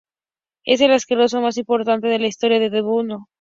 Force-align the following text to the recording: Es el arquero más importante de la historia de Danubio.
Es 0.65 0.81
el 0.81 0.91
arquero 0.93 1.27
más 1.43 1.57
importante 1.57 2.07
de 2.07 2.17
la 2.17 2.25
historia 2.25 2.59
de 2.59 2.71
Danubio. 2.71 3.27